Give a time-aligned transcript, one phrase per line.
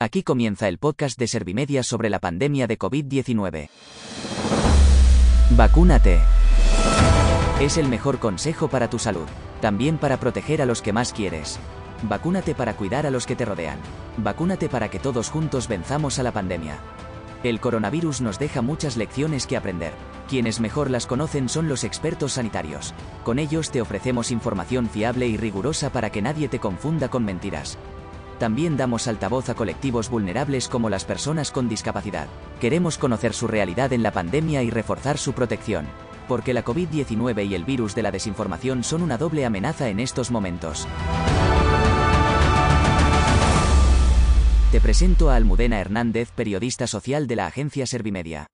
[0.00, 3.68] Aquí comienza el podcast de Servimedia sobre la pandemia de COVID-19.
[5.56, 6.20] Vacúnate.
[7.60, 9.26] Es el mejor consejo para tu salud,
[9.60, 11.58] también para proteger a los que más quieres.
[12.04, 13.80] Vacúnate para cuidar a los que te rodean.
[14.18, 16.78] Vacúnate para que todos juntos venzamos a la pandemia.
[17.42, 19.94] El coronavirus nos deja muchas lecciones que aprender.
[20.28, 22.94] Quienes mejor las conocen son los expertos sanitarios.
[23.24, 27.76] Con ellos te ofrecemos información fiable y rigurosa para que nadie te confunda con mentiras.
[28.38, 32.28] También damos altavoz a colectivos vulnerables como las personas con discapacidad.
[32.60, 35.86] Queremos conocer su realidad en la pandemia y reforzar su protección.
[36.28, 40.30] Porque la COVID-19 y el virus de la desinformación son una doble amenaza en estos
[40.30, 40.86] momentos.
[44.70, 48.46] Te presento a Almudena Hernández, periodista social de la agencia Servimedia.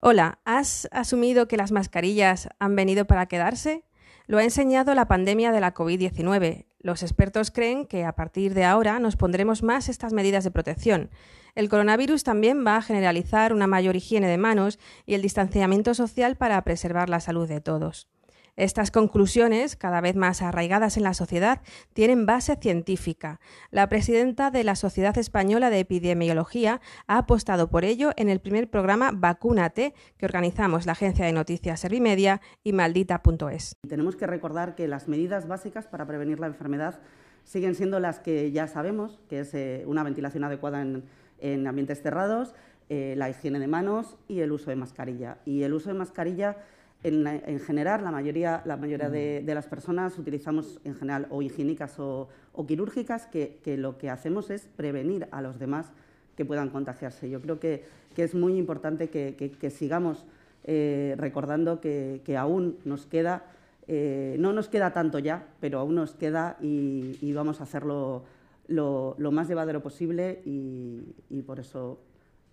[0.00, 3.84] Hola, ¿has asumido que las mascarillas han venido para quedarse?
[4.26, 6.66] Lo ha enseñado la pandemia de la COVID-19.
[6.84, 11.08] Los expertos creen que a partir de ahora nos pondremos más estas medidas de protección.
[11.54, 16.36] El coronavirus también va a generalizar una mayor higiene de manos y el distanciamiento social
[16.36, 18.10] para preservar la salud de todos.
[18.56, 21.60] Estas conclusiones, cada vez más arraigadas en la sociedad,
[21.92, 23.40] tienen base científica.
[23.72, 28.70] La presidenta de la Sociedad Española de Epidemiología ha apostado por ello en el primer
[28.70, 33.76] programa Vacúnate que organizamos la agencia de noticias Servimedia y maldita.es.
[33.88, 37.00] Tenemos que recordar que las medidas básicas para prevenir la enfermedad
[37.42, 42.54] siguen siendo las que ya sabemos, que es eh, una ventilación adecuada en, ambientes cerrados,
[42.88, 45.38] eh, la higiene de manos y el uso de mascarilla.
[45.44, 46.56] Y el uso de mascarilla
[47.04, 52.28] en, general, la mayoría, la mayoría de, las personas utilizamos en general o higiénicas o,
[52.66, 55.92] quirúrgicas, que, lo que hacemos es prevenir a los demás
[56.34, 57.28] que puedan contagiarse.
[57.28, 57.84] Yo creo que,
[58.16, 60.24] es muy importante que, sigamos
[60.64, 63.44] eh, recordando que, aún nos queda,
[63.86, 68.24] eh, no nos queda tanto ya, pero aún nos queda y, vamos a hacerlo
[68.66, 71.98] lo, más llevadero posible y por eso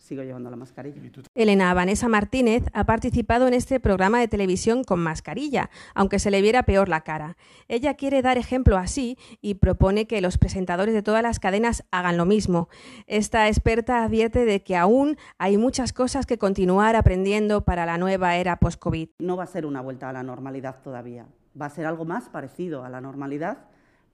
[0.01, 0.99] sigo llevando la mascarilla.
[1.35, 6.41] Elena Vanessa Martínez ha participado en este programa de televisión con mascarilla, aunque se le
[6.41, 7.37] viera peor la cara.
[7.67, 12.17] Ella quiere dar ejemplo así y propone que los presentadores de todas las cadenas hagan
[12.17, 12.67] lo mismo.
[13.05, 18.35] Esta experta advierte de que aún hay muchas cosas que continuar aprendiendo para la nueva
[18.37, 19.09] era post-COVID.
[19.19, 21.27] No va a ser una vuelta a la normalidad todavía,
[21.59, 23.59] va a ser algo más parecido a la normalidad,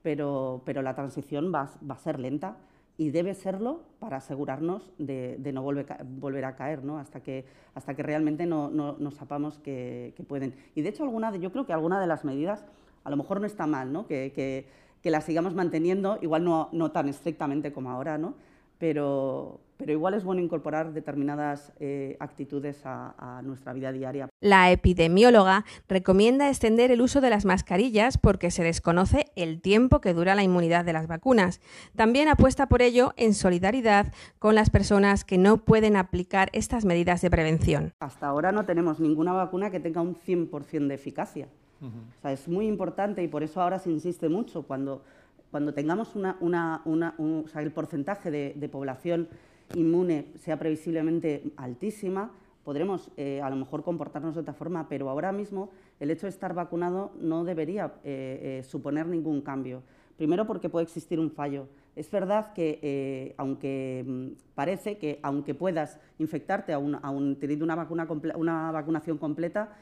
[0.03, 2.57] pero, pero la transición va, va a ser lenta
[2.97, 6.97] y debe serlo para asegurarnos de, no volver, a caer, ¿no?
[6.97, 10.55] hasta, que, hasta que realmente no, nos sapamos que, pueden.
[10.75, 12.65] Y de hecho, alguna de, yo creo que alguna de las medidas
[13.03, 14.07] a lo mejor no está mal, ¿no?
[14.07, 14.65] que, que,
[15.01, 18.33] que las sigamos manteniendo, igual no, no tan estrictamente como ahora, ¿no?
[18.77, 24.27] pero, pero igual es bueno incorporar determinadas eh, actitudes a, nuestra vida diaria.
[24.41, 30.13] La epidemióloga recomienda extender el uso de las mascarillas porque se desconoce el tiempo que
[30.13, 31.61] dura la inmunidad de las vacunas.
[31.95, 37.21] También apuesta por ello en solidaridad con las personas que no pueden aplicar estas medidas
[37.21, 37.93] de prevención.
[37.99, 41.47] Hasta ahora no tenemos ninguna vacuna que tenga un 100% de eficacia.
[41.81, 45.03] o sea, es muy importante y por eso ahora se insiste mucho cuando
[45.51, 49.27] cuando tengamos el porcentaje de, población
[49.75, 52.31] inmune sea previsiblemente altísima,
[52.63, 55.69] podremos eh, a lo mejor comportarnos de otra forma, pero ahora mismo
[55.99, 59.83] el hecho de estar vacunado no debería eh, eh, suponer ningún cambio.
[60.17, 61.67] Primero porque puede existir un fallo.
[61.95, 68.71] Es verdad que, aunque mm, parece que, aunque puedas infectarte aún, teniendo una, vacuna una
[68.71, 69.75] vacunación completa,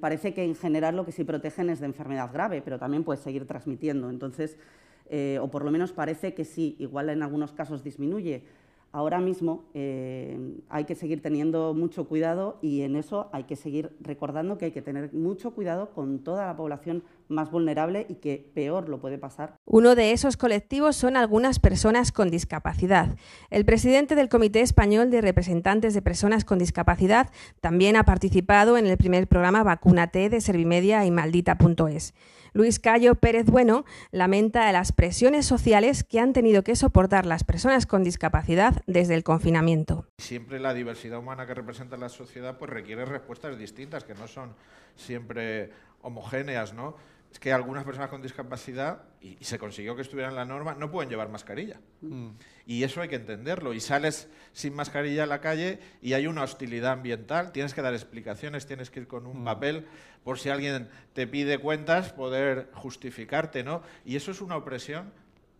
[0.00, 3.20] parece que en general lo que sí protegen es de enfermedad grave, pero también puede
[3.20, 4.08] seguir transmitiendo.
[4.08, 4.56] Entonces,
[5.10, 8.42] eh, o por lo menos parece que sí, igual en algunos casos disminuye,
[8.92, 13.96] ahora mismo eh, hay que seguir teniendo mucho cuidado y en eso hay que seguir
[14.00, 18.50] recordando que hay que tener mucho cuidado con toda la población más vulnerable y que
[18.54, 19.56] peor lo puede pasar.
[19.64, 23.16] Uno de esos colectivos son algunas personas con discapacidad.
[23.50, 27.30] El presidente del Comité Español de Representantes de Personas con Discapacidad
[27.60, 32.14] también ha participado en el primer programa Vacúnate de Servimedia y Maldita.es.
[32.52, 37.86] Luis Cayo Pérez Bueno lamenta las presiones sociales que han tenido que soportar las personas
[37.86, 40.06] con discapacidad desde el confinamiento.
[40.18, 44.54] Siempre la diversidad humana que representa la sociedad pues requiere respuestas distintas, que no son
[44.96, 45.70] siempre
[46.02, 46.96] homogéneas, ¿no?
[47.30, 50.90] Es que algunas personas con discapacidad, y, se consiguió que estuvieran en la norma, no
[50.90, 51.78] pueden llevar mascarilla.
[52.00, 52.28] Mm.
[52.66, 53.74] Y eso hay que entenderlo.
[53.74, 57.92] Y sales sin mascarilla a la calle y hay una hostilidad ambiental, tienes que dar
[57.92, 59.44] explicaciones, tienes que ir con un mm.
[59.44, 59.86] papel
[60.24, 63.82] por si alguien te pide cuentas, poder justificarte, ¿no?
[64.04, 65.12] Y eso es una opresión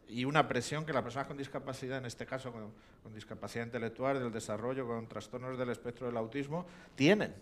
[0.09, 2.73] y una presión que las personas con discapacidad, en este caso con,
[3.03, 7.35] con discapacidad intelectual, del desarrollo, con trastornos del espectro del autismo, tienen.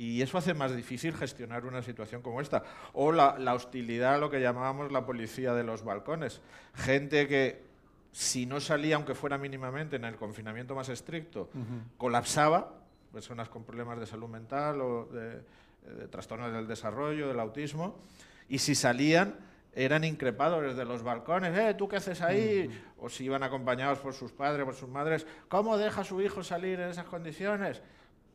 [0.00, 2.62] Y eso hace más difícil gestionar una situación como esta.
[2.94, 6.40] O la, hostilidad, lo que llamábamos la policía de los balcones.
[6.74, 7.62] Gente que
[8.10, 11.50] si no salía, aunque fuera mínimamente, en el confinamiento más estricto,
[11.98, 12.80] colapsaba,
[13.12, 15.42] personas con problemas de salud mental o de,
[15.94, 17.98] de trastornos del desarrollo, del autismo,
[18.48, 19.34] y si salían,
[19.74, 22.70] eran increpados desde los balcones, eh, ¿tú qué haces ahí?
[22.96, 26.42] O si iban acompañados por sus padres, por sus madres, ¿cómo deja a su hijo
[26.42, 27.82] salir en esas condiciones?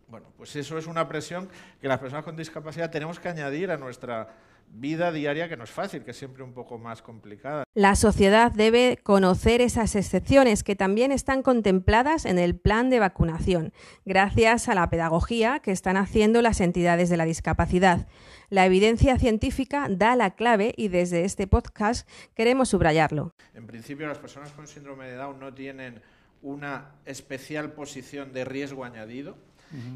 [0.07, 1.50] Bueno, pues eso es una presión
[1.81, 4.30] que las personas con discapacidad tenemos que añadir a nuestra
[4.72, 7.63] vida diaria que no es fácil, que es siempre un poco más complicada.
[7.74, 13.74] La sociedad debe conocer esas excepciones que también están contempladas en el plan de vacunación,
[14.06, 18.08] gracias a la pedagogía que están haciendo las entidades de la discapacidad.
[18.50, 23.34] La evidencia científica da la clave y desde este podcast queremos subrayarlo.
[23.54, 26.01] En principio, las personas con síndrome de Down no tienen
[26.42, 29.36] una especial posición de riesgo añadido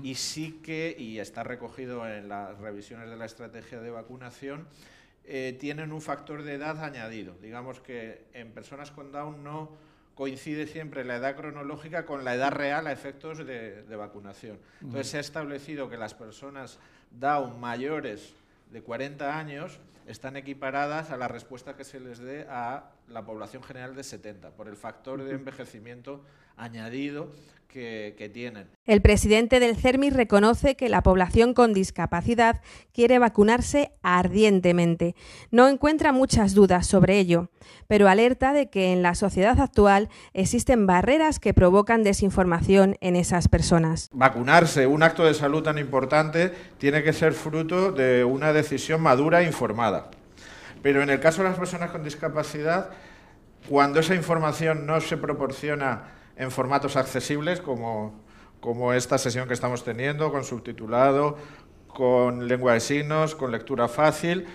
[0.03, 4.67] y sí que, y está recogido en las revisiones de la estrategia de vacunación,
[5.25, 7.35] eh, tienen un factor de edad añadido.
[7.41, 9.69] Digamos que en personas con Down no
[10.15, 14.57] coincide siempre la edad cronológica con la edad real a efectos de, vacunación.
[14.81, 16.79] Entonces se ha establecido que las personas
[17.11, 18.33] Down mayores
[18.71, 23.63] de 40 años están equiparadas a la respuesta que se les dé a la población
[23.63, 26.23] general de 70 por el factor de envejecimiento
[26.57, 27.31] añadido
[27.69, 28.67] que, tienen.
[28.85, 32.61] El presidente del CERMI reconoce que la población con discapacidad
[32.93, 35.15] quiere vacunarse ardientemente.
[35.51, 37.49] No encuentra muchas dudas sobre ello,
[37.87, 43.47] pero alerta de que en la sociedad actual existen barreras que provocan desinformación en esas
[43.47, 44.09] personas.
[44.13, 49.41] Vacunarse, un acto de salud tan importante, tiene que ser fruto de una decisión madura
[49.41, 50.09] e informada.
[50.81, 52.89] Pero en el caso de las personas con discapacidad,
[53.67, 58.13] cuando esa información no se proporciona en formatos accesibles como,
[58.59, 61.37] como esta sesión que estamos teniendo, con subtitulado,
[61.87, 64.47] con lengua de signos, con lectura fácil,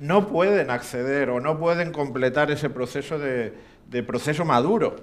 [0.00, 3.52] no pueden acceder o no pueden completar ese proceso de,
[4.06, 4.96] proceso maduro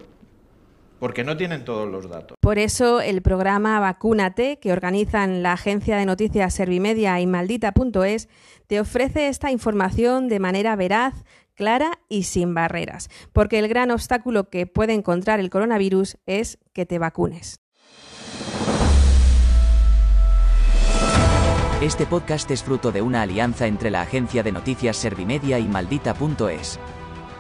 [1.00, 2.38] porque no tienen todos los datos.
[2.40, 8.30] Por eso el programa Vacúnate, que organizan la agencia de noticias Servimedia y Maldita.es,
[8.68, 11.14] te ofrece esta información de manera veraz,
[11.56, 16.86] clara y sin barreras, porque el gran obstáculo que puede encontrar el coronavirus es que
[16.86, 17.60] te vacunes.
[21.82, 26.80] Este podcast es fruto de una alianza entre la agencia de noticias Servimedia y Maldita.es.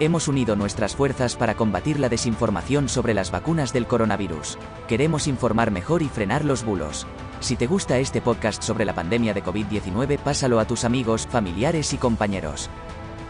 [0.02, 4.58] Hemos unido nuestras fuerzas para combatir la desinformación sobre las vacunas del coronavirus.
[4.90, 7.08] Queremos informar mejor y frenar los bulos.
[7.40, 11.94] Si te gusta este podcast sobre la pandemia de COVID-19, pásalo a tus amigos, familiares
[11.94, 12.70] y compañeros.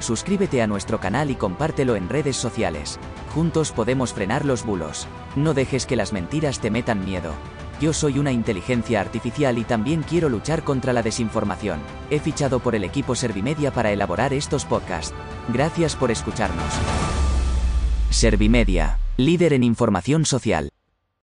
[0.03, 2.99] Suscríbete a nuestro canal y compártelo en redes sociales.
[3.33, 5.07] Juntos podemos frenar los bulos.
[5.37, 7.31] No dejes que las mentiras te metan miedo.
[7.79, 11.79] Yo soy una inteligencia artificial y también quiero luchar contra la desinformación.
[12.09, 15.13] He fichado por el equipo Servimedia para elaborar estos podcasts.
[15.47, 16.73] Gracias por escucharnos.
[18.09, 20.69] Servimedia, líder en información social.